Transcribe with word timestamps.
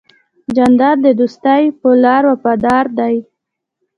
جانداد 0.55 0.97
د 1.05 1.07
دوستی 1.19 1.63
په 1.79 1.89
لار 2.03 2.23
وفادار 2.31 2.85
دی. 2.99 3.15